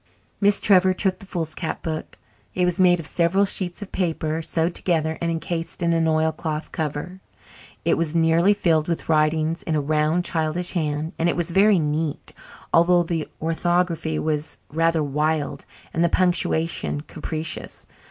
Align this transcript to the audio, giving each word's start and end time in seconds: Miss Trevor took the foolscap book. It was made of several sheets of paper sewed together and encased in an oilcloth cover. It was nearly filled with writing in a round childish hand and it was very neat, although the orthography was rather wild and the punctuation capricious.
Miss 0.39 0.59
Trevor 0.59 0.93
took 0.93 1.19
the 1.19 1.27
foolscap 1.27 1.83
book. 1.83 2.17
It 2.55 2.65
was 2.65 2.79
made 2.79 2.99
of 2.99 3.05
several 3.05 3.45
sheets 3.45 3.83
of 3.83 3.91
paper 3.91 4.41
sewed 4.41 4.73
together 4.73 5.15
and 5.21 5.29
encased 5.29 5.83
in 5.83 5.93
an 5.93 6.07
oilcloth 6.07 6.71
cover. 6.71 7.21
It 7.85 7.99
was 7.99 8.15
nearly 8.15 8.55
filled 8.55 8.87
with 8.87 9.07
writing 9.09 9.55
in 9.67 9.75
a 9.75 9.79
round 9.79 10.25
childish 10.25 10.71
hand 10.71 11.13
and 11.19 11.29
it 11.29 11.35
was 11.35 11.51
very 11.51 11.77
neat, 11.77 12.33
although 12.73 13.03
the 13.03 13.27
orthography 13.39 14.17
was 14.17 14.57
rather 14.71 15.03
wild 15.03 15.67
and 15.93 16.03
the 16.03 16.09
punctuation 16.09 17.01
capricious. 17.01 17.85